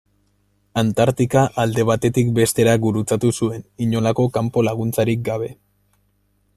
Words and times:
Antartika 0.81 1.43
alde 1.65 1.85
batetik 1.89 2.31
bestera 2.39 2.73
gurutzatu 2.87 3.31
zuen, 3.35 3.67
inolako 3.89 4.27
kanpo 4.39 4.65
laguntzarik 4.71 5.25
gabe. 5.31 5.53